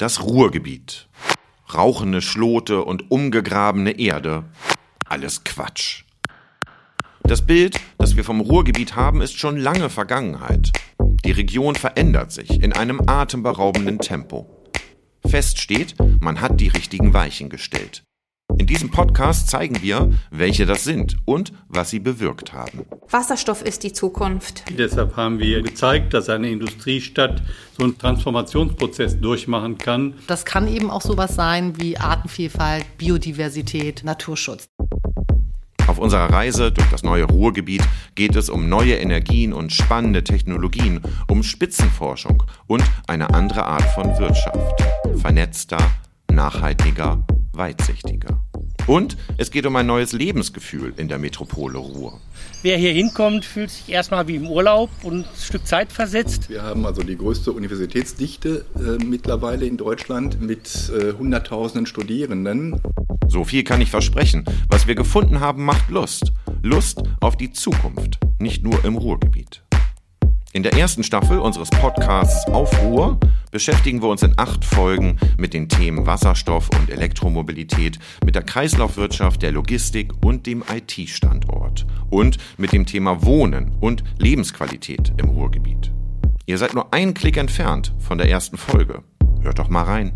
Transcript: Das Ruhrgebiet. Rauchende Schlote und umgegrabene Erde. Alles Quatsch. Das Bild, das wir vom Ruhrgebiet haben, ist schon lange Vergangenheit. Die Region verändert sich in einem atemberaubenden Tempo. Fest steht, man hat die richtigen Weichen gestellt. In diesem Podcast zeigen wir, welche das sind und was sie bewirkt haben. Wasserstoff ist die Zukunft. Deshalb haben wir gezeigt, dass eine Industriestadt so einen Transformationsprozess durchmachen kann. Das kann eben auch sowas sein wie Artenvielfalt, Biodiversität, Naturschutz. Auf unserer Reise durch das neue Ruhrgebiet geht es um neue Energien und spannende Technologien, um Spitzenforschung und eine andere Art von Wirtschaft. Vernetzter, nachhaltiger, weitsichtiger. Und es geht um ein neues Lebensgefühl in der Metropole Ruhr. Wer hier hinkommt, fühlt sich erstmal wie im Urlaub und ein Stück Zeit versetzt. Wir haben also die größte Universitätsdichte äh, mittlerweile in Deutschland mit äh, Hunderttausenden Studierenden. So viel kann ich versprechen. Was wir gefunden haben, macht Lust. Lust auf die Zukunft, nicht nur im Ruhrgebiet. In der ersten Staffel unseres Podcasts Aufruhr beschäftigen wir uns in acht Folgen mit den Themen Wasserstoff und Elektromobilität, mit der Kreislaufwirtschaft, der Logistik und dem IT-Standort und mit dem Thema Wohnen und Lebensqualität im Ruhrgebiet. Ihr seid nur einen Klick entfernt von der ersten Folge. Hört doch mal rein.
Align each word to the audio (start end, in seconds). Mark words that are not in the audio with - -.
Das 0.00 0.22
Ruhrgebiet. 0.22 1.10
Rauchende 1.74 2.22
Schlote 2.22 2.82
und 2.86 3.10
umgegrabene 3.10 3.98
Erde. 3.98 4.44
Alles 5.04 5.44
Quatsch. 5.44 6.04
Das 7.22 7.44
Bild, 7.44 7.78
das 7.98 8.16
wir 8.16 8.24
vom 8.24 8.40
Ruhrgebiet 8.40 8.96
haben, 8.96 9.20
ist 9.20 9.38
schon 9.38 9.58
lange 9.58 9.90
Vergangenheit. 9.90 10.72
Die 11.26 11.32
Region 11.32 11.74
verändert 11.74 12.32
sich 12.32 12.62
in 12.62 12.72
einem 12.72 13.02
atemberaubenden 13.10 13.98
Tempo. 13.98 14.46
Fest 15.26 15.58
steht, 15.58 15.96
man 16.18 16.40
hat 16.40 16.60
die 16.60 16.68
richtigen 16.68 17.12
Weichen 17.12 17.50
gestellt. 17.50 18.02
In 18.60 18.66
diesem 18.66 18.90
Podcast 18.90 19.48
zeigen 19.48 19.80
wir, 19.80 20.12
welche 20.30 20.66
das 20.66 20.84
sind 20.84 21.16
und 21.24 21.54
was 21.68 21.88
sie 21.88 21.98
bewirkt 21.98 22.52
haben. 22.52 22.84
Wasserstoff 23.08 23.62
ist 23.62 23.84
die 23.84 23.94
Zukunft. 23.94 24.64
Deshalb 24.76 25.16
haben 25.16 25.38
wir 25.38 25.62
gezeigt, 25.62 26.12
dass 26.12 26.28
eine 26.28 26.50
Industriestadt 26.50 27.42
so 27.78 27.84
einen 27.84 27.96
Transformationsprozess 27.96 29.18
durchmachen 29.18 29.78
kann. 29.78 30.12
Das 30.26 30.44
kann 30.44 30.68
eben 30.68 30.90
auch 30.90 31.00
sowas 31.00 31.34
sein 31.34 31.80
wie 31.80 31.96
Artenvielfalt, 31.96 32.84
Biodiversität, 32.98 34.04
Naturschutz. 34.04 34.68
Auf 35.86 35.96
unserer 35.96 36.30
Reise 36.30 36.70
durch 36.70 36.90
das 36.90 37.02
neue 37.02 37.24
Ruhrgebiet 37.24 37.82
geht 38.14 38.36
es 38.36 38.50
um 38.50 38.68
neue 38.68 38.96
Energien 38.96 39.54
und 39.54 39.72
spannende 39.72 40.22
Technologien, 40.22 41.00
um 41.28 41.42
Spitzenforschung 41.42 42.42
und 42.66 42.84
eine 43.06 43.32
andere 43.32 43.64
Art 43.64 43.84
von 43.94 44.18
Wirtschaft. 44.18 44.84
Vernetzter, 45.16 45.78
nachhaltiger, 46.30 47.24
weitsichtiger. 47.54 48.42
Und 48.86 49.16
es 49.36 49.50
geht 49.50 49.66
um 49.66 49.76
ein 49.76 49.86
neues 49.86 50.12
Lebensgefühl 50.12 50.92
in 50.96 51.08
der 51.08 51.18
Metropole 51.18 51.78
Ruhr. 51.78 52.20
Wer 52.62 52.76
hier 52.76 52.92
hinkommt, 52.92 53.44
fühlt 53.44 53.70
sich 53.70 53.88
erstmal 53.88 54.28
wie 54.28 54.36
im 54.36 54.46
Urlaub 54.46 54.90
und 55.02 55.20
ein 55.20 55.36
Stück 55.38 55.66
Zeit 55.66 55.92
versetzt. 55.92 56.50
Wir 56.50 56.62
haben 56.62 56.84
also 56.84 57.02
die 57.02 57.16
größte 57.16 57.52
Universitätsdichte 57.52 58.66
äh, 58.76 59.02
mittlerweile 59.02 59.66
in 59.66 59.76
Deutschland 59.76 60.40
mit 60.40 60.90
äh, 60.90 61.12
Hunderttausenden 61.12 61.86
Studierenden. 61.86 62.80
So 63.28 63.44
viel 63.44 63.64
kann 63.64 63.80
ich 63.80 63.90
versprechen. 63.90 64.44
Was 64.68 64.86
wir 64.86 64.94
gefunden 64.94 65.40
haben, 65.40 65.64
macht 65.64 65.88
Lust. 65.90 66.32
Lust 66.62 67.02
auf 67.20 67.36
die 67.36 67.52
Zukunft, 67.52 68.18
nicht 68.38 68.62
nur 68.62 68.84
im 68.84 68.96
Ruhrgebiet. 68.96 69.62
In 70.52 70.64
der 70.64 70.74
ersten 70.74 71.04
Staffel 71.04 71.38
unseres 71.38 71.70
Podcasts 71.70 72.44
Aufruhr 72.48 73.20
beschäftigen 73.52 74.02
wir 74.02 74.08
uns 74.08 74.24
in 74.24 74.34
acht 74.36 74.64
Folgen 74.64 75.16
mit 75.38 75.54
den 75.54 75.68
Themen 75.68 76.06
Wasserstoff 76.06 76.68
und 76.76 76.90
Elektromobilität, 76.90 78.00
mit 78.24 78.34
der 78.34 78.42
Kreislaufwirtschaft, 78.42 79.42
der 79.42 79.52
Logistik 79.52 80.12
und 80.24 80.46
dem 80.46 80.64
IT-Standort 80.68 81.86
und 82.10 82.38
mit 82.58 82.72
dem 82.72 82.84
Thema 82.84 83.22
Wohnen 83.22 83.76
und 83.80 84.02
Lebensqualität 84.18 85.12
im 85.18 85.28
Ruhrgebiet. 85.28 85.92
Ihr 86.46 86.58
seid 86.58 86.74
nur 86.74 86.92
einen 86.92 87.14
Klick 87.14 87.36
entfernt 87.36 87.94
von 88.00 88.18
der 88.18 88.28
ersten 88.28 88.56
Folge. 88.56 89.04
Hört 89.42 89.60
doch 89.60 89.68
mal 89.68 89.84
rein. 89.84 90.10